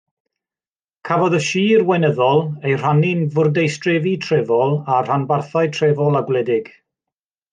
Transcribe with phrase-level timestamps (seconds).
[1.09, 6.73] Cafodd y sir weinyddol ei rhannu'n fwrdeistrefi trefol a rhanbarthau trefol a gwledig.